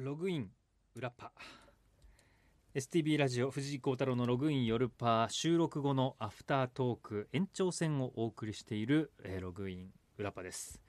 [0.00, 0.48] ログイン
[0.94, 1.32] 裏パ
[2.72, 10.80] STB ラジオ藤井幸太郎のログイン夜パー収録後のアフタートーク延長戦をお送りしている、えーログイン裏パです、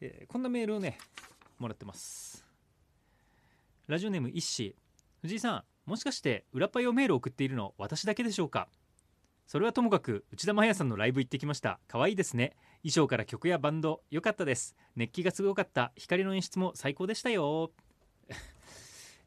[0.00, 0.98] えーこんなメールをね
[1.60, 2.44] もらってます。
[3.86, 4.80] ラジオネームイッシー。
[5.22, 8.66] 藤井さんもしかして裏パイをメール送っているの私だけでしょうか？
[9.46, 11.78] それはともかく内田真彩さんのライブ行ってきました。
[11.86, 12.56] 可愛いですね。
[12.82, 14.74] 衣装から曲やバンド良かったです。
[14.96, 15.92] 熱気がすごかった。
[15.94, 17.70] 光の演出も最高でしたよ。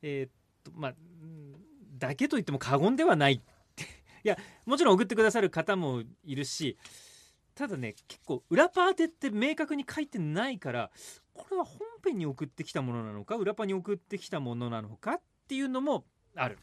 [0.04, 0.32] えーっ
[0.64, 0.96] とまあ
[1.98, 3.34] だけといっても過言ではない。
[3.34, 3.40] っ
[3.76, 3.84] て
[4.24, 6.78] いやもちろん送ってくださる方もいるし
[7.56, 10.92] ただね結構裏パーテって明確に書いてないから
[11.34, 16.60] これは本編に送ってきたものなのか裏パに送ってきたものなのかっていうのもある。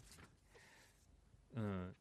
[1.56, 1.96] うん。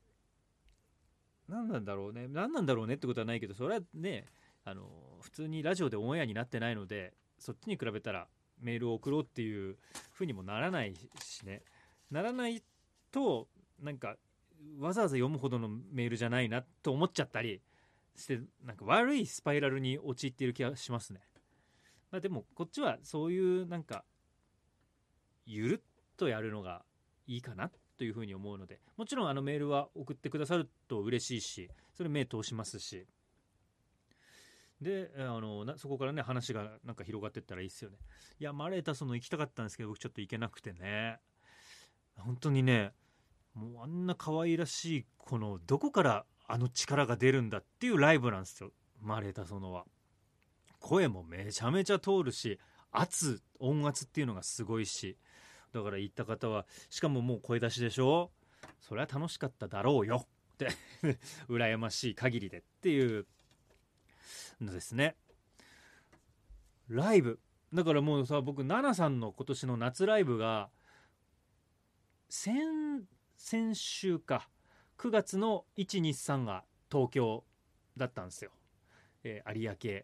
[1.47, 2.27] 何なんだろうね。
[2.27, 4.27] 何なんだろうねってことはないけどそれはね
[4.63, 8.27] あの普通にラジオでオンエアになってないのでそっちに比べたら
[8.61, 9.77] メールを送ろうっていう
[10.11, 11.63] ふうにもならないしね。
[12.11, 12.63] ならない
[13.11, 13.47] と
[13.81, 14.15] なんか
[14.79, 17.61] わざわざ読むほどのメールじゃないなと思っちゃったり
[18.15, 21.21] してなんか悪いスパイラルに陥っている気がしますね、
[22.11, 24.03] まあ、でもこっちはそういうなんか
[25.45, 25.81] ゆるっ
[26.17, 26.83] とやるのが
[27.27, 33.05] いいかなというふうに思うのでもちろんあのメールは送ってくださると嬉しいしそれ目通しますし。
[34.81, 37.97] であのなそこからね話がなんか広がってったらいいですよね。
[38.39, 41.19] いやマレータその行きたかったんですけど僕ちょっと行けなくてね。
[42.17, 42.93] 本当にね
[43.53, 48.71] もうあんな可愛らしいこのどこからあの力が出るんだっていうライブなんですよ。
[49.01, 49.85] マレータそのは。
[50.79, 52.57] 声もめちゃめちゃ通るし
[52.91, 55.17] 圧音圧っていうのがすごいし。
[55.73, 58.31] だから行った方はしかももう声出しでしょ？
[58.79, 60.25] それは楽しかっただろうよ。
[60.53, 60.69] って
[61.47, 63.27] 羨ましい限りでっていう
[64.61, 65.15] のですね。
[66.87, 67.39] ライブ。
[67.73, 70.69] だからもうさ僕奈々さんの今年の夏ライブが
[72.29, 72.55] 先
[73.37, 74.49] 先週か。
[74.97, 77.45] 9月の123が東京
[77.95, 78.51] だったんですよ、
[79.23, 80.03] えー有明。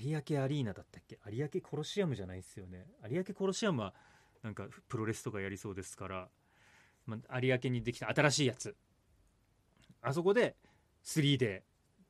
[0.00, 1.20] 有明アリーナだったっけ？
[1.30, 2.86] 有明コロシアムじゃないですよね。
[3.08, 3.94] 有明コロシアムは
[4.42, 6.28] なんかプロレスとかやりそうですから、
[7.06, 8.76] ま、有明にできた新しいやつ。
[10.02, 10.56] あそこで
[11.04, 11.62] 3D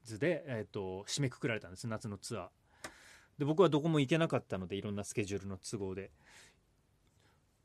[0.04, 2.48] 3days で、えー、と締めくくられたんです夏のツアー。
[3.38, 6.10] で僕はどこも行けなかったのでいろんなスケジュールの都合で。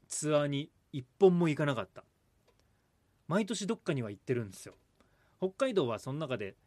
[0.10, 2.04] ツアーに一本も行かなかった。
[3.30, 4.74] 毎年どっかには行ってるんですよ。
[5.38, 6.58] 北海道はその中で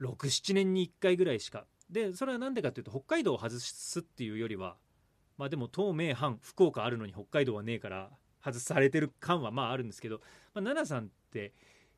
[0.00, 4.76] 67年に1回ぐらいしかでそれは何でかっていうと北海道を外すっていうよりは
[5.38, 8.10] まあでも東名阪福岡あるのに北海道はねえから
[8.44, 10.16] 外されてる感はまああるんですけど、
[10.54, 11.52] まあ、奈々さんって、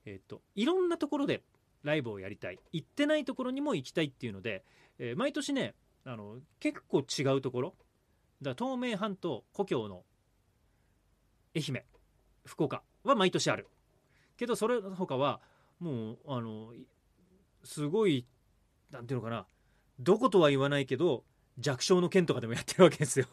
[0.06, 1.42] えっといろんなところで
[1.84, 4.65] ライブをやりたい行ってないところにも行きたいっていうので、
[4.98, 7.75] えー毎年ねあの結構違うところ
[8.41, 10.04] だ東名阪と故郷の
[11.54, 11.82] 愛媛
[12.47, 13.66] 福岡は毎年ある
[14.36, 15.41] けどそれ他は
[15.80, 16.72] もうあの
[17.64, 18.26] すごい
[18.91, 19.46] なんていうのかな。
[19.98, 21.24] どことは言わないけど
[21.58, 23.26] 弱小の県とかでもやってるわけですよ。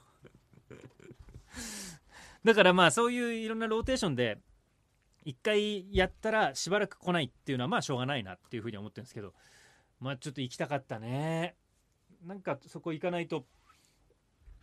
[2.44, 4.40] だからまあそういういろんなローテーションで
[5.24, 9.34] 一回やったらしばらく来ないっていうのはまあしょうがないなっていうふうに思ってるんですけど
[10.00, 11.56] まあちょっと行きたかったね。
[12.24, 13.46] なんかそこ行かないと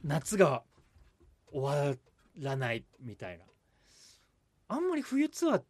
[0.02, 0.64] 夏が
[1.52, 1.96] 終わ
[2.36, 3.44] らないみたいな。
[4.68, 5.64] あんまり冬ツアーっ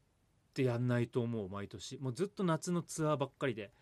[0.54, 1.98] てやんないと思う毎年。
[1.98, 3.72] もうずっと夏のツアーばっかりで。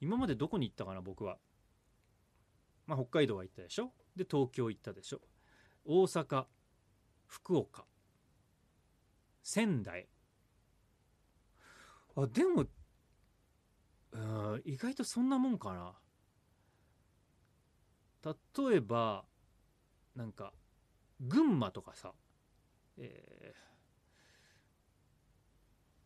[0.00, 1.38] 今までどこに行ったかな僕は。
[2.86, 3.92] まあ北海道は行ったでしょ？
[4.16, 5.20] で東京行ったでしょ？
[5.84, 6.46] 大阪
[7.26, 7.84] 福岡
[9.42, 10.08] 仙台。
[12.16, 12.66] あでも
[14.12, 15.94] うん意外とそんなもんかな。
[18.66, 19.24] 例えば
[20.16, 20.52] なんか
[21.20, 22.12] 群馬とかさ、
[22.96, 23.68] えー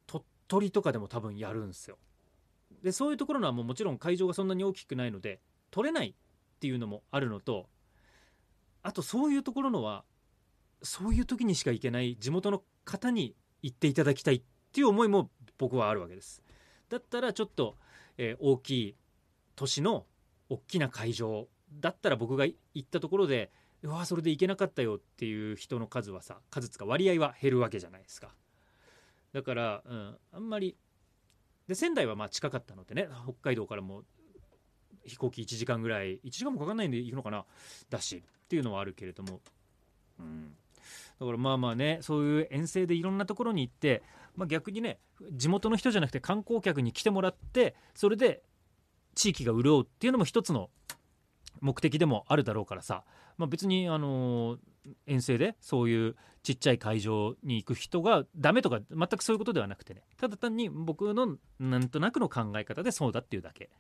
[0.07, 1.99] 鳥取とかでも多分やるんすよ。
[2.83, 5.41] でそういうところのはもうもちろん会場がそんなに大きくないので
[5.71, 6.15] 取れないっ
[6.59, 7.69] ていうのもあるのと
[8.83, 10.05] あとそういうところのは
[10.83, 14.43] そういう時にしか行けない地元の方に行っていただきたいっ
[14.73, 16.43] ていう思いも僕はあるわけです。
[16.89, 17.77] だったらちょっと、
[18.19, 18.97] えー大きい
[19.55, 20.07] 都市の
[20.49, 21.47] 大きな会場
[21.81, 23.53] だったら僕が行ったところで
[23.83, 28.35] うわそれで行けなかったよっていう人の数はさ数つか割合は減るわけじゃないですか。
[29.33, 30.77] だから、うん、あんまり
[31.69, 34.03] で仙台はまあ近かったのでね北海道からも
[35.05, 37.45] 飛行機1時間ぐらい1時間もかかんないんで行くのかな
[37.91, 39.41] だしっていうのはあるけれども、
[40.19, 40.55] うん、
[41.19, 44.03] だからまあまあねそういう遠征でいろんなところに行って、
[44.37, 44.99] まあ、逆にね
[45.33, 48.43] 地元の人じゃなくて観光客に来てもらってそれで
[49.15, 50.71] 地域が潤うっていうのも一つの
[51.61, 53.05] 目的でもあるだろうからさ、
[53.39, 54.59] まあ、別にあの
[55.07, 60.03] 遠征でそういうちっちゃい会場に行く人がダメとか全くそういうことではなくてね。
[60.17, 63.71] ただ単に僕のなんとなくの考え方でそうだっていうだけ、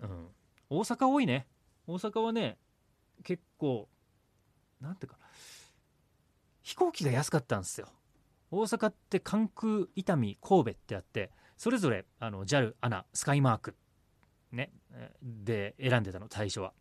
[0.00, 0.28] うん、
[0.68, 1.46] 大阪多いね。
[1.86, 2.56] 大阪はね
[3.24, 3.88] 結構
[4.80, 5.18] なんていうか
[6.62, 7.88] 飛行機が安かったんですよ。
[8.52, 13.76] 大阪って関空伊丹神戸ってあってそれぞれあの JAL アナスカイマーク。
[14.52, 14.70] ね
[15.22, 16.72] で選んでたの最初は。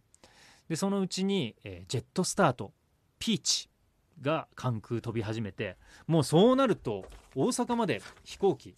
[0.68, 2.74] でそのうちに、えー、ジェットスターと
[3.18, 3.70] ピーチ
[4.22, 7.06] が関空飛び始めてもうそうなると
[7.36, 8.76] 大阪まで飛行機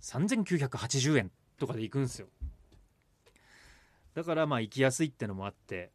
[0.00, 2.28] 3980円とかで行くんですよ。
[4.14, 5.90] だからまあ行きやすいってのもあって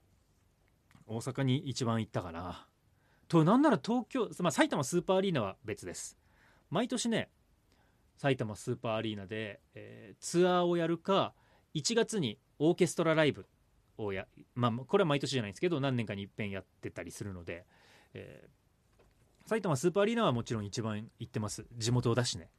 [1.05, 2.67] 大阪に一番行ったかな。
[3.27, 6.17] となんなら東京、まあ、埼玉スーパーアリーナは別です。
[6.69, 7.29] 毎年ね
[8.17, 11.33] 埼玉スーパーアリーナで、えー、ツアーをやるか
[11.77, 13.45] 1月にオーケストラライブ
[13.97, 14.25] をや
[14.56, 17.65] まあこれは毎年じゃないんですけど何年かにいっぺんやってたりするので、
[18.13, 21.65] えー、埼玉スーパーアリーナはもちろん一番行ってます。
[21.77, 22.50] 地元だしね。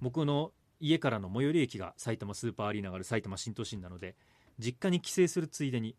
[0.00, 4.14] 僕の家からの最寄り駅が埼玉スーパーアリーナがある埼玉新都心なので
[4.58, 5.96] 実家に帰省するついでに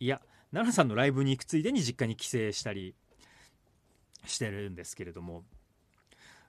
[0.00, 0.20] いや
[0.52, 2.94] 奈良さんのライブに行くついでに実家に帰省したり
[4.24, 5.44] してるんですけれども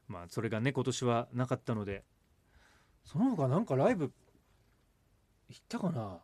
[0.07, 2.03] まあそれがね今年はなかったので
[3.05, 4.11] その他なんかライブ
[5.49, 6.19] 行ったかな？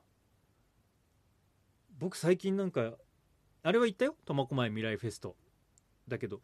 [2.00, 2.94] 僕最近なんか
[3.64, 4.16] あれは行ったよ？
[4.26, 5.36] 苫小牧未来フェスト。
[6.08, 6.42] だけど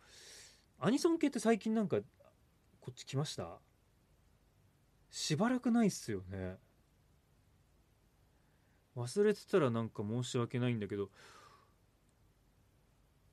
[0.80, 1.98] アニソン系って最近なんか
[2.80, 3.60] こっち来ました？
[5.12, 6.58] しばらくないっすよね。
[8.96, 11.10] 忘れてたらなんか申し訳ないんだけど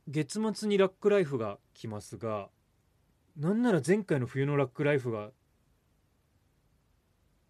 [0.08, 2.50] 月末にラックライフが来ますが
[3.36, 5.30] なんなら前回の冬のラックライフが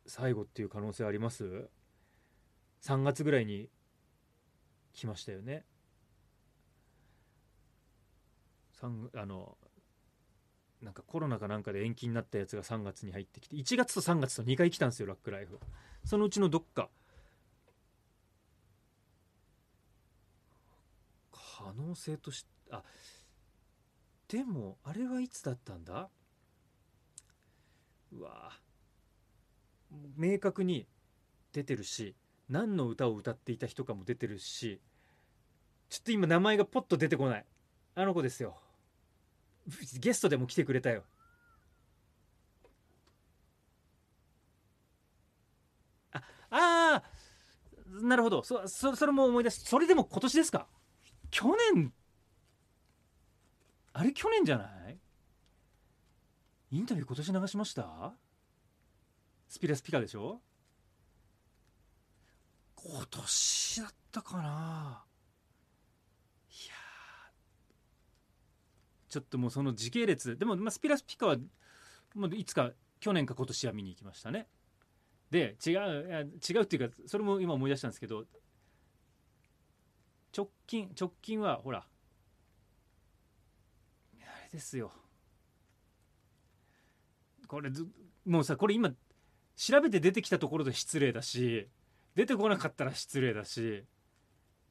[0.07, 1.69] 最後っていう可能性あります？
[2.83, 3.69] 3月ぐらいに
[4.93, 5.65] 来ましたよね。
[9.15, 9.57] あの
[10.83, 15.59] なんかコロナかなんかで延期になったやつが3月に入ってきて1月と3月と2回来たんですよラックライフ。
[16.05, 16.91] そのうちのどっか。
[21.33, 22.85] 可能性としてあ
[24.29, 26.11] でもあれはいつだったんだ？
[28.13, 28.53] うわ
[30.17, 30.87] 明確に
[31.53, 32.15] 出てるし。
[32.49, 34.81] 何の歌を歌っていた人かも出てるし
[35.89, 37.45] ちょっと今名前がポッと出てこない。
[37.95, 38.57] あの子ですよ。
[39.99, 41.05] ゲストでも来てくれたよ。
[46.13, 48.43] ああーなるほど。
[48.43, 50.67] そそそれも思い出すそれでも今年ですか？
[51.31, 51.45] 去
[51.75, 51.93] 年。
[53.93, 54.99] あれ去年じゃない？
[56.73, 58.13] インタビュー今年流しました？
[59.49, 60.41] スピラスピカでしょ？
[62.89, 65.05] 今年だったかな。
[66.49, 66.75] いや
[69.09, 70.39] ちょっともうその時系列。
[70.39, 71.37] でも、まあ、スピラスピカは
[72.15, 74.47] もういつか去年か今年は見に行きましたね。
[75.31, 78.25] で違う違うっていうかそれも今思い出したんですけど
[80.37, 81.79] 直近直近はほら
[84.21, 84.93] あれですよ。
[87.49, 87.71] これ
[88.25, 88.93] もうさこれ今
[89.57, 91.69] 調べて出てきたところで失礼だし
[92.17, 93.85] 出てこなかったら失礼だし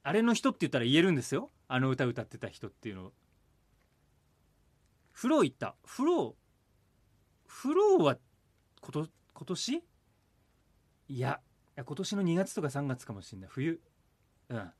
[0.04, 1.52] あれの人って言ったら言えるんですよ。
[1.68, 3.12] あの歌歌ってた人っていうの。
[5.12, 5.76] フロー行った。
[5.86, 6.34] フロー
[7.48, 8.18] フローは
[8.82, 9.84] こと今年？
[11.08, 11.40] いや
[11.76, 13.50] 今年の2月とか3月かもしれない。
[13.52, 13.82] 冬。
[14.50, 14.58] うん。
[14.58, 14.72] 今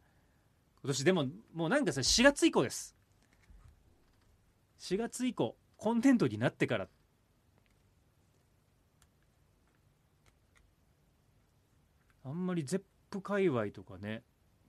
[0.84, 2.96] 年でももうなんかさ4月以降です。
[4.80, 6.88] 4月以降コンテントになってから
[12.26, 14.24] あんまりゼップ界隈とかね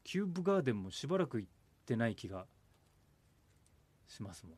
[0.04, 1.50] キューブガーデンもしばらく行っ
[1.86, 2.46] てない気が
[4.06, 4.54] しますもん。
[4.54, 4.56] い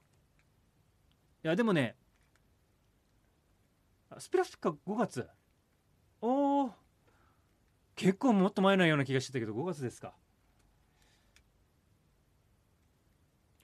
[1.43, 1.97] やでもね
[4.19, 5.27] スピラスピカ5月。
[6.21, 6.73] おお
[7.95, 10.15] 結構もっと前のような気がしてたけど5月ですか。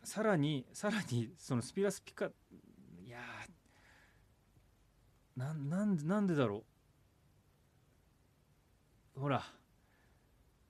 [0.05, 2.31] さらにさらにそのスピラスピカい
[3.09, 3.19] や
[5.37, 6.74] ななんなんでだろう。
[9.17, 9.45] ほら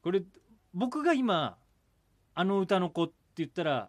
[0.02, 0.22] これ
[0.72, 1.56] 僕が今
[2.34, 3.88] あの歌の子って言ったら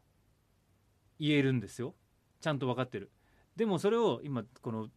[1.19, 1.95] 言えるんですよ。
[2.41, 3.11] ちゃんと分かってる。
[3.55, 4.89] でもそれを今この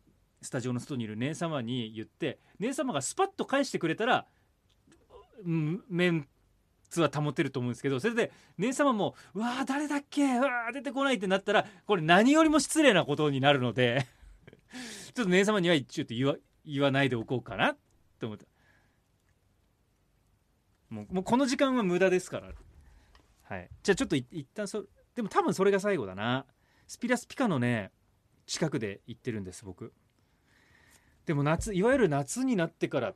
[0.43, 4.27] スタジオの外にいる姉様に言って姉様がスパッと返してくれたら
[5.45, 6.29] 面
[6.91, 14.07] ツは保てると思うんですけどそれで姉様も「うわー誰だっけうわー出てこない」ってなったらこれ何よりも失礼なことになるので
[15.15, 17.79] ちょっと姉様には一応言わ言わないでおこうかなっ
[18.19, 18.47] て思った
[20.91, 22.53] もうもうこの時間は無駄ですから。
[23.43, 23.69] はい。
[23.83, 26.47] じゃあちょっと一旦そでも多分それが最後だな。
[26.87, 27.91] スピラスピカのね
[28.47, 29.93] 近くで行ってるんです僕。
[31.27, 33.15] でも夏いわゆる夏になってから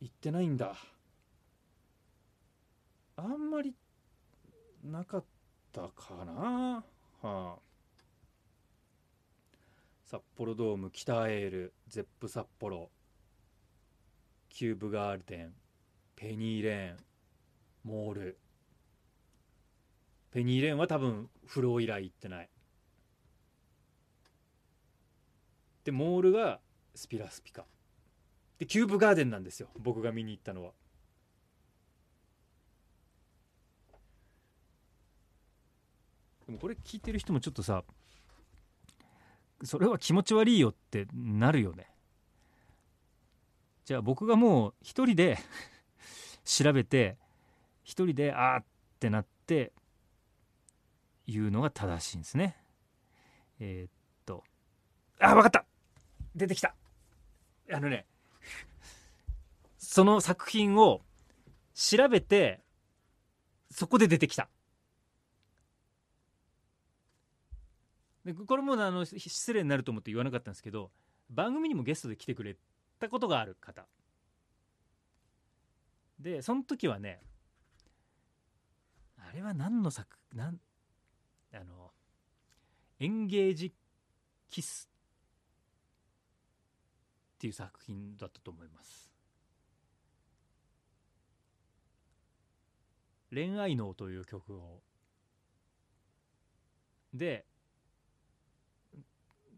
[0.00, 0.76] 行ってないんだ。
[3.16, 3.74] あんまり
[4.84, 5.24] なかっ
[5.72, 6.84] たかな。
[7.22, 7.54] はあ。
[10.04, 12.90] 札幌ドーム北エールゼップ札幌
[14.48, 15.54] キューブガーデン。
[16.20, 16.96] ペニーレーン
[17.82, 18.38] モール。
[20.30, 22.50] ペニーレーンは多分フロー以来行ってない。
[25.82, 26.60] でモールが
[26.94, 27.64] スピラスピカ。
[28.58, 29.68] でキューブガーデンなんですよ。
[29.78, 30.72] 僕が見に行ったのは。
[36.46, 37.82] でもこれ聞いてる人もちょっとさ
[39.64, 41.86] それは気持ち悪いよってなるよね。
[43.86, 45.38] じゃあ僕がもう一人で
[46.44, 47.16] 調べて
[47.82, 48.64] 一人であっ
[48.98, 49.72] てなって
[51.26, 52.56] 言うのが正しいんですね。
[53.58, 53.92] えー、っ
[54.26, 54.44] と
[55.18, 55.64] あ分かった。
[56.34, 56.74] 出てきた。
[57.72, 58.06] あのね
[59.78, 61.02] その作品を
[61.74, 62.60] 調べて
[63.70, 64.48] そこで出てきた。
[68.24, 70.90] でこれもあの失礼になると思って言わなかったんですけど
[71.30, 72.56] 番組にもゲストで来てくれ
[72.98, 73.86] たことがある方。
[76.20, 77.22] でその時はね
[79.16, 80.60] あれは何の作なん
[81.54, 81.90] あの
[82.98, 83.72] エンゲージ
[84.50, 84.88] キス
[87.36, 89.10] っていう作品だったと思います。
[93.32, 94.82] 恋愛脳という曲を。
[97.14, 97.46] で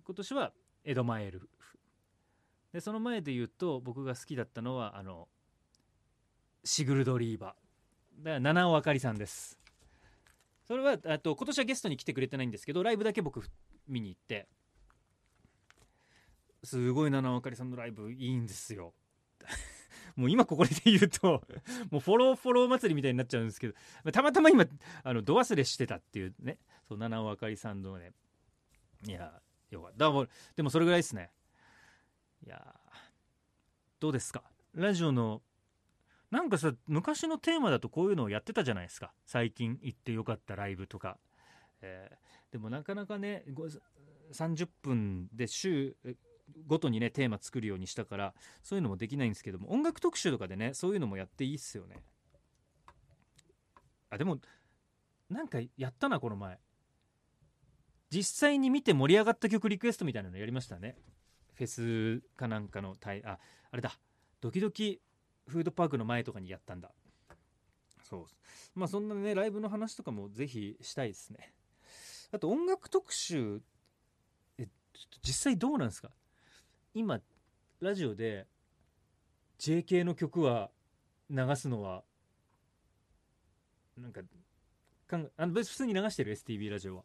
[0.05, 0.53] 今年は
[0.85, 1.49] 江戸前エルフ。
[2.73, 5.29] でその前で言うと僕が好きだったのはあの
[6.65, 7.57] シグルド・リーバ
[8.21, 9.59] だ七尾あかりさんです。
[10.67, 13.43] それはあと今年はゲストに来てくれてないんですけどライブだけ僕
[13.89, 14.49] 見に行って。
[16.65, 18.95] すごい七尾あかりさんのライブいいんですよ。
[20.15, 21.43] もう今ここで言うと
[21.91, 24.67] もうフォローフォロー祭りみたいになっちゃうんですけどたまたま今
[25.03, 26.59] あの度忘れしてたっていうね。
[26.87, 28.13] そう七尾あかりさんのね。
[29.05, 30.29] いやよかった。
[30.55, 31.33] でもそれぐらいですね。
[32.47, 32.81] いや
[33.99, 34.45] どうですか？
[34.75, 35.43] ラジオの
[36.33, 39.13] なんかさ昔のテーマだとこういうのをやってたじゃないですか。
[39.27, 41.19] 最近行ってよかったライブとか、
[41.83, 43.45] えー、でもなかなかね
[44.33, 45.95] 30分で週
[46.67, 51.97] ごとにねテーマ作るようにしたからそういうのもできないんですけども音楽特集とかでねそういうのもやっていいっすよね。
[54.09, 54.39] あでも
[55.29, 56.59] なんかやったなこの前。
[58.09, 60.97] 実際に見て盛り上がった曲リクエストみたいなのやりましたね。
[61.57, 63.39] フェスかなんかのあ
[63.71, 63.99] あれだ。
[64.41, 65.03] ドキドキ
[65.47, 66.91] フードパークの前とかにやったんだ。
[68.03, 68.27] そう。
[68.75, 71.53] まあそんなねライブの話とかもぜひしたいですね。
[72.33, 73.61] あと音楽特集
[74.59, 74.69] え
[75.23, 76.11] 実際どうなんですか？
[76.95, 77.21] 今
[77.81, 78.47] ラジオで
[79.59, 80.71] JK の曲は
[81.31, 82.03] 流すのは
[83.97, 84.21] なんか
[85.07, 87.05] かんあの別普通に流してる STB ラジオは。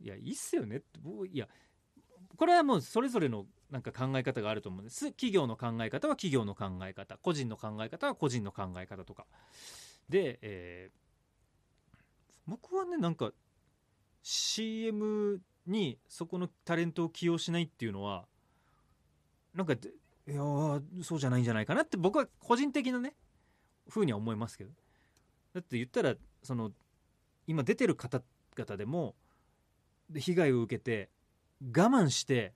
[0.00, 1.00] いやいいっすよねって
[1.32, 1.48] いや
[2.36, 5.10] これはもうそれぞれのなんか考え方があると思うんです。
[5.12, 7.18] 企業の考え方は企業の考え方。
[7.18, 9.26] 個人の考え方は個人の考え方とか。
[10.08, 11.98] で、えー、
[12.46, 13.32] 僕はねなんか
[14.22, 18.26] CM にそこのタレントを起用しないっていうのは
[19.54, 19.78] なんかい
[20.26, 20.40] や
[21.02, 23.14] そうじゃないんじゃないかなって僕は個人的なね
[23.88, 24.70] ふうには思いますけど。
[25.54, 26.70] だって言ったらその
[27.46, 29.14] 今出てる方々でも
[30.14, 31.08] 被害を受けて
[31.60, 32.52] 我慢して、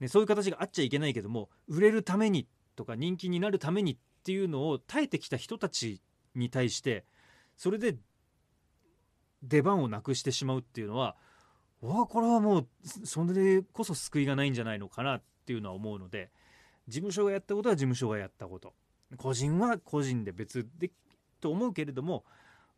[0.00, 6.00] ね、そういう形があっちゃいけないけども売れるためにとか人気になるためにっていうのを耐えてきた人たち
[6.34, 7.04] に対して
[7.56, 7.96] それで
[9.42, 11.16] 出番をなくしてしまうっていうのは
[11.80, 12.68] わこれはもう
[13.04, 16.30] それこそ救いがないんじゃないのかなっていうのは思うので
[16.88, 18.74] 事務所がやったことは事務所がやったこと。
[19.16, 20.90] 個人は個人で別で
[21.40, 22.24] と思うけれども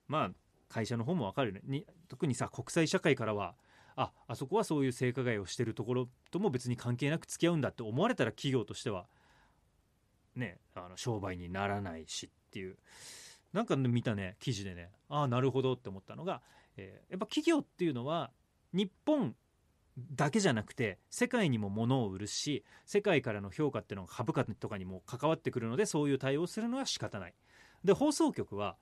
[0.07, 0.31] まあ
[0.69, 1.63] 会社の方も分かるよね。
[1.65, 3.55] に特にさ国際社会からは
[4.01, 9.07] ああそこはそういう性加害をしてるところとも別に関係なく付き合うんだって思われたら企業としては
[10.35, 12.77] ねあの商売にならないしっていう。
[13.53, 14.91] なんか見たね記事でね。
[15.09, 16.41] ああなるほどって思ったのが、
[16.77, 18.31] えー、やっぱ企業っていうのは
[18.73, 19.35] 日本
[20.15, 27.35] だけじゃなくて世界にも物を売るし世界からの評価っていうのが株価とかにも関わってくるのでそういう対応するのは仕方ない。
[27.85, 28.77] で放送局は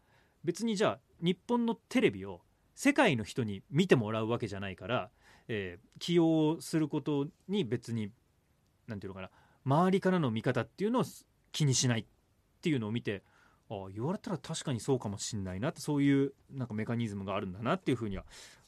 [0.45, 2.43] 別にじゃあ日本のテレビを
[2.79, 5.11] 世界の人に見てもらうわけじゃないから、
[5.49, 8.13] えー起用することに別に
[8.87, 9.31] 何ていうのかな
[9.65, 11.05] 周りからの見方っていうのを
[11.51, 12.05] 気にしないっ
[12.63, 13.25] ていうのを見て
[13.69, 18.25] ああ言われたら確かにそうかもしんないなってそういうなんかメカニズムがあるんだなっていうふうには、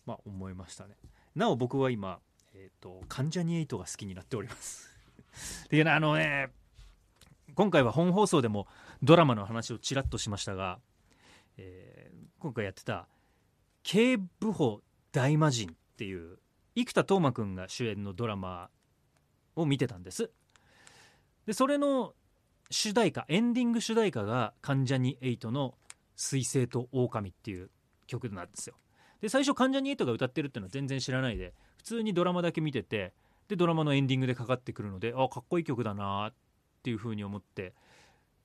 [0.06, 0.96] まあ、思いましたね。
[1.36, 2.18] なお僕は今、
[2.52, 4.90] えー、と関ジャニ∞が好きになっております。
[5.66, 6.50] っていうのはあのね
[7.54, 8.66] 今回は本放送でも
[9.04, 10.80] ドラマの話をちらっとしましたが、
[11.58, 13.06] えー今回やってた
[13.82, 14.82] 「警部補
[15.12, 16.38] 大魔神」っていう
[16.74, 18.70] 生田斗真君が主演のドラマ
[19.56, 20.30] を見てたんです。
[21.46, 22.14] でそれの
[22.70, 25.76] 主題歌エンディング主題歌が関ジャニ∞の
[26.14, 27.70] 「水星と狼」っていう
[28.06, 28.76] 曲なんですよ。
[29.20, 33.12] で最初関ジャニ∞が歌ってるっていうのは全然知らないで普通にドラマだけ見てて
[33.48, 36.34] でドラマのエンディングでかかってくるのでああかっこいい曲だなっ
[36.82, 37.74] ていう風に思って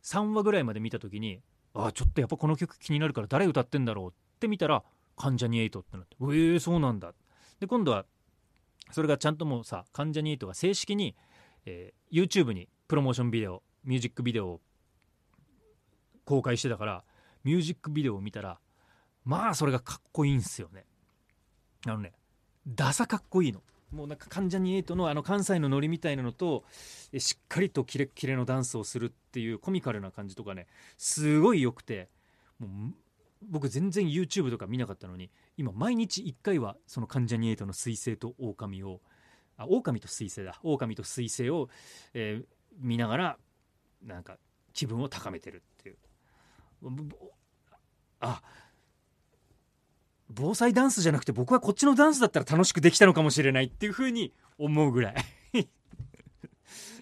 [0.03, 1.41] 3話ぐらいまで見た時に
[1.73, 4.83] あちょっとやっぱこの曲気になるから誰歌ってんだろうって見たら
[5.17, 7.13] 関ジャニ∞ってなってえー、そうなんだ。
[7.59, 8.05] で今度は
[8.91, 11.15] それがちゃんともうさ関ジャニ∞が正式に、
[11.65, 14.61] えー YouTube にプロモーションビデオミュージックビデオを
[16.23, 17.03] 公開してたから
[17.43, 18.59] ミュージックビデオを見たら
[19.25, 20.85] まあそれがかっこいいんすよね。
[21.85, 22.13] あのね
[22.67, 23.61] ダサかっこいいの。
[23.91, 26.63] もうなんか関ジャニ∞のあの関西のノリみたいなのと
[27.17, 30.67] しっかりとキレッキレのダンスをするっていうコミカルな感じとかね
[30.97, 32.09] すごい良くて
[32.59, 32.69] もう
[33.41, 39.01] 僕全然 YouTube とか見なかったのに今毎日1回はその関ジャニ∞の彗星と狼を
[39.57, 40.59] あ狼と彗星だ。
[40.63, 41.69] 狼と彗星を、
[42.13, 42.45] えー
[42.77, 43.37] 見ながら
[44.03, 44.37] なんか
[44.73, 45.97] 気分を高めてるっていう。
[48.19, 48.41] あ
[50.29, 55.15] 防災ダンスじゃなくて僕はこっちのダンスだったら楽しくできたのかもしれないっていうふうに思うぐらい。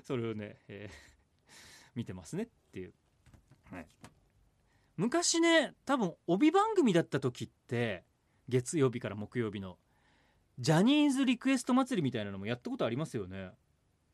[0.06, 1.14] それをね、えー
[1.96, 2.94] 見てますねっていう、
[3.72, 3.88] はい、
[4.98, 8.04] 昔ね多分帯番組だった時って
[8.48, 9.78] 月曜日から木曜日の
[10.60, 13.50] ジャニーズリクエスト祭りみたいなのもやったことありますよね。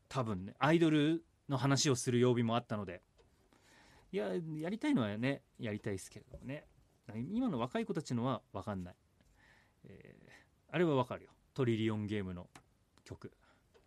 [0.08, 3.02] 多分ねアイドルの話をする曜日もあったので。
[4.12, 6.64] いややりたいのはねやりたいですけどもね。
[7.30, 8.94] 今の若い子たちのは分かんない、
[9.84, 10.30] えー
[10.72, 11.30] あれは分かるよ。
[11.52, 12.48] トリリオンゲームの
[13.04, 13.32] 曲。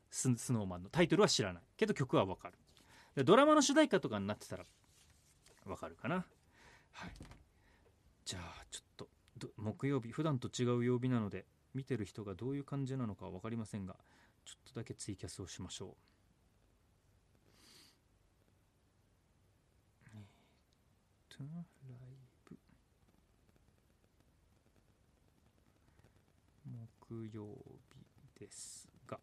[0.09, 0.89] ススノーマンの。
[0.89, 1.63] タイトルは知らない。
[1.77, 2.49] けど曲は分か
[3.15, 3.23] る。
[3.23, 4.65] ドラマの主題歌とかになってたら
[5.65, 6.25] 分かるかな。
[6.93, 7.11] はい。
[8.25, 13.95] じゃあちょっとど木曜日普段と違う曜日なので見てる人がどういう感じなのかは分かりませんが
[14.45, 16.13] ちょっとだけツイキャスをしましょう。
[21.89, 22.57] ライブ。
[27.09, 27.45] 木曜
[27.91, 29.19] 日ですが。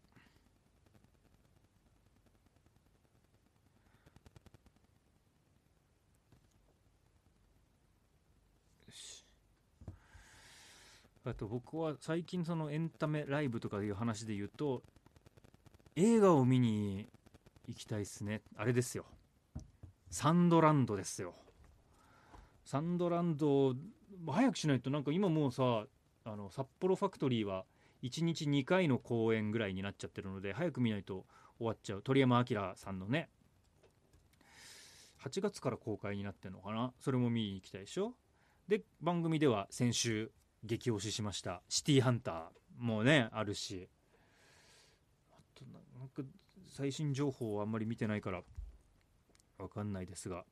[11.31, 14.83] あと僕は最近そのエンタメライブとかいう話で言うと
[15.95, 17.07] 映画を見に
[17.69, 18.41] 行きたいっすね。
[18.57, 19.05] あれですよ。
[20.09, 21.33] サンドランドですよ。
[22.65, 23.73] サンドランド
[24.29, 25.85] 早くしないとなんか今もうさ
[26.25, 27.63] あの札幌ファクトリーは
[28.03, 31.25] 1日2回の公演ぐらいになっちゃってるので早く見ないと
[31.59, 32.01] 終わっちゃう。
[32.01, 33.29] 鳥山明さんのね。
[35.23, 36.91] 8月から公開になってるのかな。
[36.99, 38.15] それも見に行きたいでしょ。
[38.67, 40.29] で番組では先週
[40.63, 43.89] 激推ししました「シティーハンター」もねあるし。
[45.31, 45.65] あと
[45.99, 46.23] なんか
[46.67, 48.43] 最新情報はあんまり見てないから
[49.57, 50.45] わかんないですが。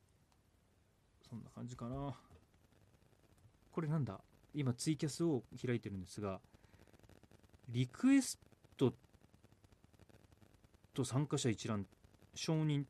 [1.29, 2.19] そんな感じかな。
[3.71, 4.19] これなんだ？
[4.53, 6.41] 今ツイキャスを開いてるんですが
[7.69, 8.39] リクエス
[8.77, 8.93] ト
[10.93, 11.87] と参加者一覧
[12.33, 12.85] 承認。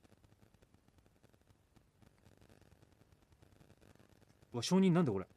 [4.53, 5.27] わ承認なんだこれ？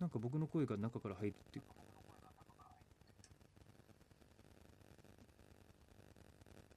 [0.00, 1.60] なんか僕の声が中から入るって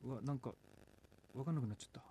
[0.04, 0.52] うわなんか
[1.36, 2.02] わかんなくなっちゃった。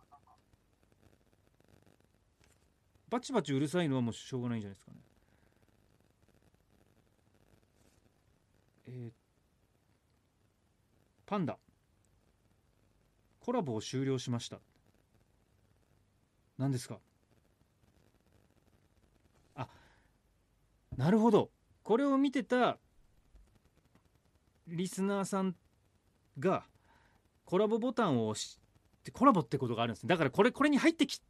[3.11, 4.99] バチバチうるさいのはもうしょうがないんじゃないですかね。
[8.87, 9.13] えー
[11.27, 11.59] パンダ。
[13.41, 14.61] コラボを終了しました。
[16.59, 16.99] 何ですか？
[20.97, 21.51] なるほど。
[21.83, 22.79] これを見てた
[24.67, 25.55] リスナーさん
[26.39, 26.65] が
[27.45, 28.61] コラボボタンを押し
[29.03, 31.21] てコラボってことがあるんですだからこれこれに入ってき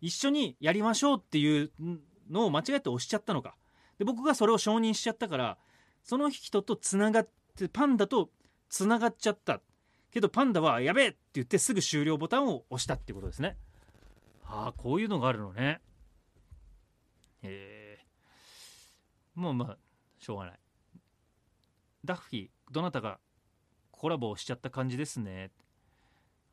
[0.00, 1.70] 一緒にやりましょうっていう
[2.30, 3.54] のを間違えて押しちゃったのか。
[3.98, 5.58] で僕がそれを承認しちゃったから
[6.02, 8.30] その人とつながってパンダと
[8.68, 9.60] つながっちゃった。
[10.10, 13.56] けどパンダはやべえって言ってすぐ終了ボタンを押したってことですね。
[14.44, 15.80] ああこういうのがあるのね。
[17.42, 17.81] え、
[19.34, 19.78] もうまあ
[20.18, 20.60] しょうがない。
[22.04, 23.18] ダッフィーどなたが
[23.90, 25.50] コラボをしちゃった感じですね。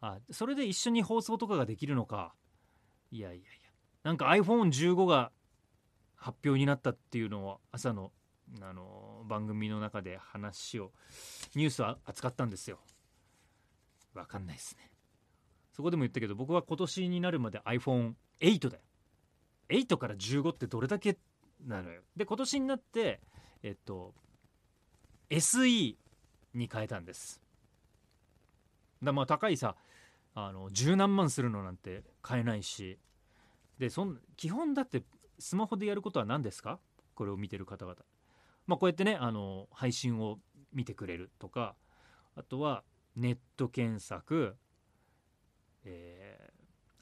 [0.02, 2.34] あそれで一緒に放送とかができるのか。
[3.12, 3.48] いやいやいや。
[4.04, 5.32] なんか iPhone15 が
[6.16, 8.12] 発表になったっていうのを朝の
[8.62, 10.92] あの番組の中で話を
[11.56, 12.80] ニュースは扱ったんですよ。
[14.14, 14.92] わかんないですね。
[15.74, 18.84] そこでも言ったけど僕は今年になるまで iPhone8 だよ。
[19.70, 21.18] 8から15ってどれだけ
[21.66, 22.02] なのよ。
[22.16, 23.22] で今年になって
[23.64, 24.14] えっと
[25.30, 25.96] SE
[26.54, 27.42] に変えたんです。
[29.04, 29.76] だまあ高いさ
[30.36, 32.98] あの十何万するのなんて買えないし。
[33.78, 35.04] でそん基本だって
[35.38, 36.80] スマホでやることは何ですか？
[37.16, 37.96] これを見てる方々。
[38.68, 40.38] まあこうやってねあの配信を
[40.74, 41.76] 見てくれるとか
[42.36, 42.84] あとは
[43.16, 44.58] ネット検索、
[45.86, 46.52] え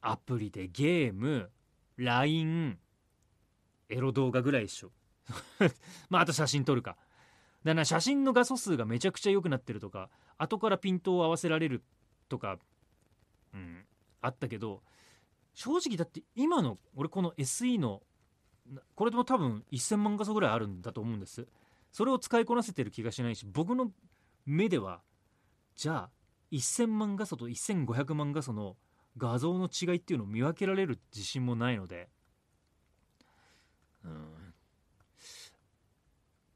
[0.04, 1.50] ー、アプリでゲーム
[1.98, 2.78] LINE
[3.90, 4.92] エロ動画ぐらいでしょ。
[6.10, 6.98] まああと写真撮るか。
[7.64, 11.84] だから写真の画素数がめちゃくちゃ良くなってるとか後からピントを合わせられる
[12.30, 12.60] とか、
[13.54, 13.86] うん、
[14.22, 14.84] あったけど
[15.54, 18.04] 正直だって今の俺この SE の
[18.96, 21.48] これでも多分1000万画素ぐらいあるんだと思うんです。
[21.92, 23.92] それを使いこなせてる気がしないし僕の
[24.46, 25.02] 目では
[25.76, 26.10] じゃあ
[26.52, 28.78] 1000万画素と1500万画素の
[29.18, 32.10] 画像の違いっていうのを見分けられる自信もないので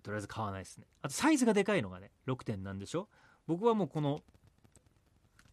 [0.04, 0.86] とりあえず買わないですね。
[1.02, 3.08] あとサイズがでかいのがね6点なんでしょ？
[3.48, 4.22] 僕はもうこの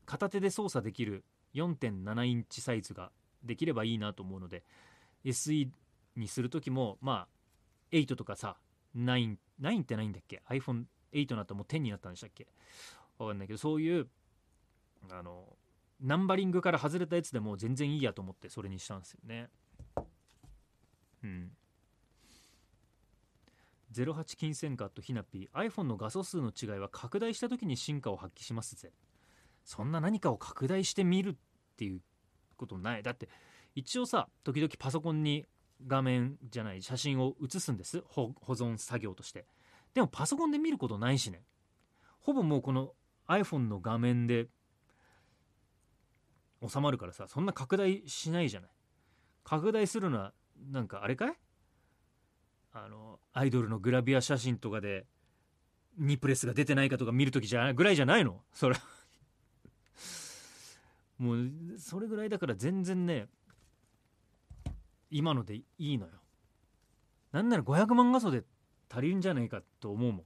[0.07, 3.11] 片手で操作できる4.7インチサイズが
[3.45, 4.65] できればいいなと思うので
[5.25, 5.69] SE
[6.17, 7.27] にする時もま
[7.93, 8.57] あ8とかさ
[8.97, 12.47] 9 9ってないんだっけ？iPhone8 になったらもう10になったんでしたっけ？
[13.19, 14.07] わかんないけどそういう
[15.11, 15.45] あの
[16.01, 19.51] ナンバリングから外れたやつでも全然いいやと思ってそれにしたんですよね。
[21.23, 21.51] うん。
[23.93, 28.93] 08金銭カットひなぴー iPhone の画素数の違いは拡大した時に進化を発揮しますぜ。
[29.65, 31.37] そんな何かを拡大してみるっ
[31.77, 32.01] ていう
[32.57, 33.03] ことない。
[33.03, 33.29] だって
[33.75, 35.47] 一応さ時々パソコンに
[35.87, 38.03] 画面じゃない写真を写すんです。
[38.07, 39.47] 保存作業として。
[39.95, 41.43] でもパソコンで見ることないしね。
[42.21, 42.93] ほぼもうこの
[43.29, 44.49] iPhone の画面で
[46.67, 48.71] 収まるからさそんな拡大しないじゃない。
[49.45, 50.35] 拡大するのは
[50.71, 51.37] なんかあれかい？
[52.73, 55.07] あのアイドルのグラビア写真とかで
[55.99, 58.43] ニプレスが出てないかとか見るときじゃぐらいじゃないの？
[58.53, 58.77] それ。
[61.19, 63.29] もうそれぐらいだから全然ね
[65.11, 66.13] 今のでいいのよ。
[67.33, 68.45] なんなら500万画素で
[68.89, 70.25] 足りるんじゃないかと思うもん。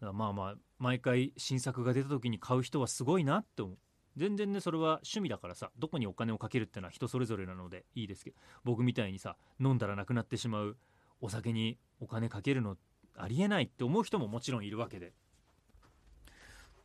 [0.00, 3.78] まあまあ毎回新作が出た時に買う人はすごいなって思う。
[4.16, 10.76] 全然ねそれは趣味だからさどこにお金をかけるってのは人それぞれなのでいいですけど僕みたいにさ飲んだらなくなってしまう
[11.20, 12.76] お酒にお金かけるの
[13.16, 15.12] ありえないって思う人ももちろんいるわけで。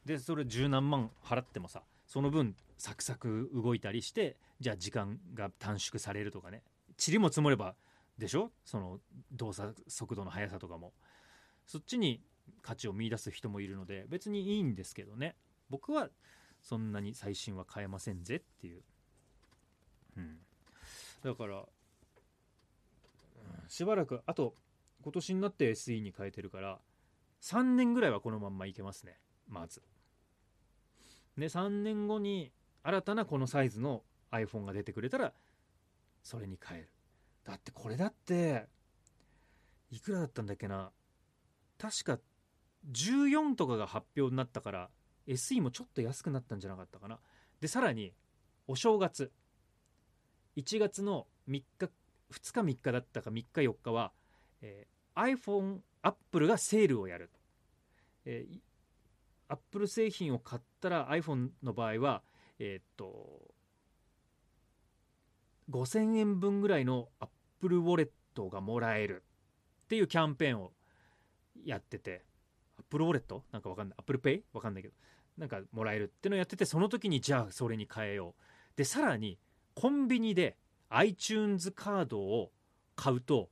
[0.06, 6.64] でそれ十何万払ってもさその分サクサク動いたりしてじゃあ時間が短縮されるとかね
[7.06, 7.76] 塵も積もれば
[8.18, 8.52] でしょ？
[8.64, 9.00] その
[9.34, 10.94] 動作速度の速さとかも。
[11.66, 12.22] そっちに
[12.62, 15.36] 価値を見いだす人もいるので別にいいんですけどね。
[15.70, 16.10] 僕は
[16.68, 18.82] そんなに最新は買えませんぜっていう、
[20.18, 20.38] うん、
[21.24, 21.64] だから、
[23.70, 24.54] しばらくあと
[25.02, 26.80] 今年になって SE に変えてるから
[27.42, 29.18] 3年ぐらいはこのまんまいけますね。
[29.48, 29.82] まず。
[31.38, 32.52] で3年後に
[32.84, 35.32] 新たなこのサイズの iPhone が出てくれたら
[36.22, 36.90] それに変える。
[37.46, 38.66] だってこれだって
[39.90, 40.92] いくらだったんだっけな。
[41.78, 42.20] 確か
[42.92, 44.90] 14とかが発表になったから
[45.28, 47.20] SE もちょっと安くなったんじゃなかったかな。
[47.60, 48.14] でさらに
[48.68, 49.32] お正月。
[50.56, 51.92] 1月の3日
[52.32, 54.12] 2日3日だったか3日4日は、
[54.62, 57.30] えー、iPhone アップルがセールをやる、
[58.26, 58.60] えー、
[59.50, 62.24] アップル製品を買ったら iPhone の場合は
[62.58, 63.54] えー、っと
[65.70, 67.28] 5000円分ぐらいのアッ
[67.60, 69.24] プルウォレットがもらえる
[69.84, 70.72] っていうキャンペーンを
[71.64, 72.26] やってて。
[72.78, 73.44] アップルウォレット？
[73.52, 73.96] なんかわかんない。
[73.98, 74.44] アップルペイ？
[74.54, 74.94] わかんないけど。
[75.38, 78.42] なんかもらえるっていうのをやっててその時にじゃあそれに変えよう。
[78.76, 79.38] でさらに
[79.76, 80.58] コンビニで
[80.90, 82.52] iTunes カードを
[82.96, 83.50] 買うと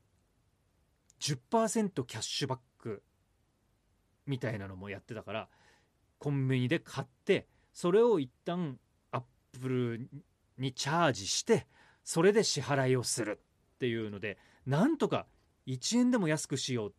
[1.20, 3.04] 10%キャッシュバック
[4.26, 5.50] みたいなのもやってたから
[6.20, 8.80] コンビニで買ってそれを一旦
[9.12, 9.22] アッ
[9.60, 10.10] プル
[10.58, 11.68] にチャージして
[12.04, 13.40] それで支払いをする
[13.76, 15.28] っていうのでなんとか
[15.68, 16.94] 1円でも安くしよう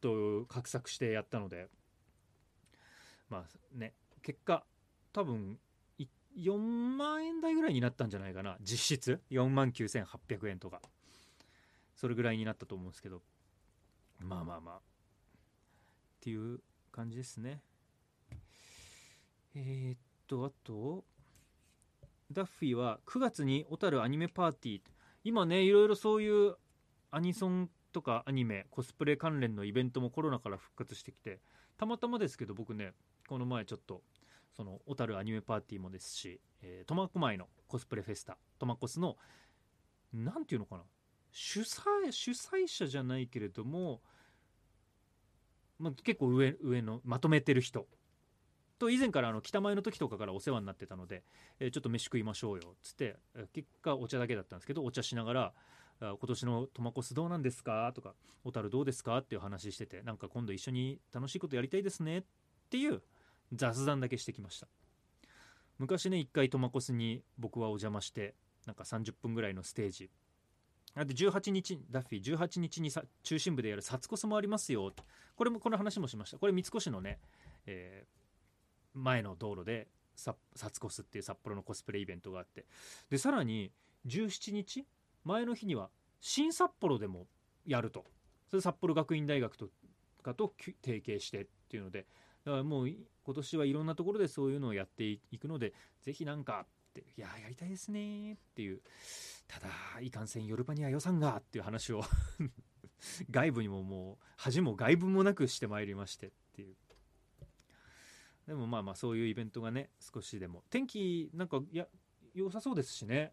[0.00, 1.68] と画策してやったので。
[3.30, 3.94] まあね。
[4.24, 4.64] 結果
[5.12, 5.58] 多分
[6.36, 8.56] 4万円台ぐらいになったんじゃないかな。
[8.60, 9.20] 実質。
[9.30, 10.80] 4万9800円とか。
[11.94, 13.22] それぐらいになったと思うんですけど。
[14.20, 14.76] まあまあまあ。
[14.76, 14.80] っ
[16.20, 16.60] ていう
[16.90, 17.62] 感じですね。
[19.54, 21.04] えー、っとあと
[22.32, 24.80] ダッフィーは9月に小樽アニメパーティー。
[25.22, 26.56] 今ねいろいろそういう
[27.12, 31.38] アニソンとかアニメコスプレ関連のイベントもコロナから復活してきて
[31.78, 32.92] たまたまですけど僕ね
[33.28, 34.02] この前ちょっと
[34.56, 39.16] その小樽アニメパーティーもですし、え、苫小牧のコスプレフェスタトマコスの
[40.12, 40.82] 何ていうのかな
[41.32, 44.00] 主催主催者じゃないけれども、
[45.78, 47.86] まあ、結構上上のまとめてる人。
[48.78, 51.22] と以前からあの北前の時とかからお世話になってたので、
[51.60, 53.16] えー、ちょっと飯食いましょうよっつって
[53.52, 55.52] 結果お茶だけだったんですけどお茶しながら
[56.00, 57.92] 今年のトマコスどうなんですか？
[57.94, 59.18] とか小樽どうですか？
[59.18, 62.24] っていう話しててなんか今度一緒に楽しいことやりたいですねっ
[62.68, 63.00] ていう
[63.54, 64.68] 雑談だけしてきました。
[65.78, 68.34] 昔ね一回トマコスに僕はお邪魔して
[68.66, 70.10] なんか30分ぐらいのステージ。
[70.96, 74.92] あで18日ダッフィー18日にさ中心部でやるサツコスもありますよ。
[75.34, 76.38] これもこの話もしました。
[76.38, 77.18] これ三越のね、
[77.66, 80.36] えー、前の道路でサ
[80.70, 82.66] ツコスっていう札幌のコスプレイベントがあって。
[83.10, 83.72] でさらに
[84.06, 84.86] 17日
[85.24, 85.90] 前の日には
[86.20, 87.26] 新札幌でも
[87.66, 88.04] やると。
[88.48, 89.68] それ札幌学院大学と
[90.22, 92.06] かと提携してっていうので
[92.44, 98.80] だからもう今年はいろんなところでそういうのをやっていくのでぜひなんかっていややりたいですねっていう
[99.48, 99.68] ただ
[100.00, 102.02] いかんせんヨルパには予算がっていう話を
[103.30, 106.76] 外部にももう恥も外部もなくしてまいりましてっていう。
[108.46, 110.64] でもまあまあそういうイベントがね少しでも。
[110.70, 111.86] 天気なんかや
[112.34, 113.32] 良さそうですしね。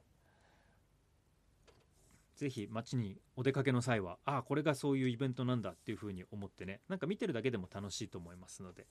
[2.41, 8.87] ぜひ街にお出かけの際はああこれがそういうイベントなんだっていう風に思ってねなんか見てるだけでも楽しいと思いますので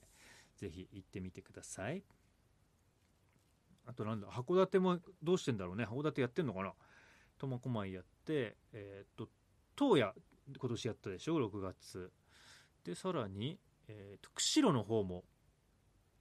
[0.55, 2.01] ぜひ行ってみてください。
[3.85, 5.83] あとなんだ函館もどうしてんだろうね。
[5.83, 6.71] 函館やってんのかな？
[7.39, 9.27] 苫小牧やってえー、っと
[9.77, 10.13] 東野
[10.57, 12.09] 今年やったでしょ？6月。
[12.85, 13.59] でさらに、
[13.89, 15.25] えー、と釧路の方も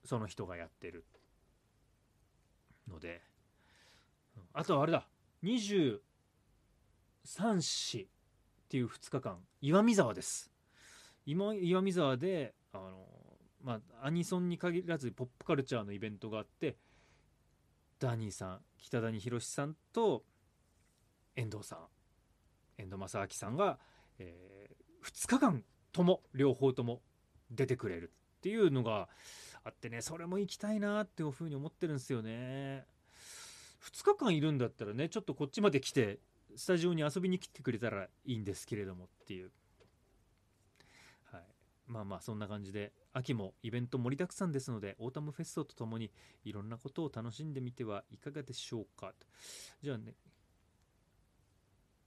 [0.04, 1.04] その人がやってる
[2.88, 3.22] ので。
[4.52, 5.06] あとはあれだ。
[5.44, 6.00] 20
[7.24, 8.08] 三市
[8.64, 10.50] っていう2日間岩見沢です。
[11.26, 13.06] 今岩見沢であの
[13.62, 16.76] まあアニソンに限らずポップカルチャーのイベントがあって
[17.98, 20.24] ダニーさん北谷宏さんと
[21.36, 21.78] 遠藤さん
[22.78, 23.78] 遠藤正明さんが、
[24.18, 27.02] えー、2日間とも両方とも
[27.50, 29.08] 出てくれるっていうのが
[29.64, 32.86] あってねそれも行きたいなっていうふうに思ってるんですよね。
[33.82, 36.18] 2日間いるんだったらねちょっとこっちまで来て
[36.56, 39.50] スタジオに遊びに来てくれたらいいんですけれどもっていう、
[41.32, 41.42] はい、
[41.86, 46.10] まあまあそんな感じで秋もイベント盛りだくさんですのでオータムフェストとともに
[46.44, 49.08] いろんなことを楽しんでみてはいかがでしょうか。
[49.18, 49.26] と
[49.82, 50.14] じゃあね。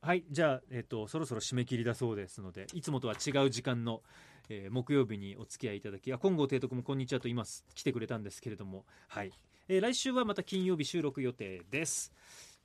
[0.02, 0.26] はい。
[0.30, 2.42] じゃあ、えーと、そろそろ締め切りだそうです。
[2.42, 4.04] のでいつもとは違う時間の、
[4.50, 7.66] えー、木曜日にお付き合いいただきあ金剛提督もこんにちはと言います。
[7.74, 8.86] 来てくれたんですけれども。
[9.08, 9.32] はい、
[9.70, 12.12] えー、来週はまた金曜日収録予定です、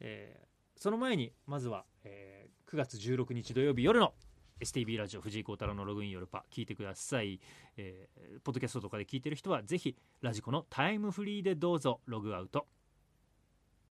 [0.00, 4.12] えーその前にまずは、えー、9月16日土曜日夜の
[4.60, 7.40] STB ラジオ藤井幸太郎のログインヨルパ聞いてください、
[7.76, 12.66] えー、ポッドキャストとかで聞いてる人はぜひラジコのタイムフリーでどうぞログアウト。